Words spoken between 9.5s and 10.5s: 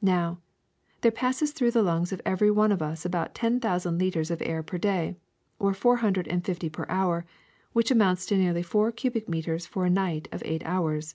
for a night of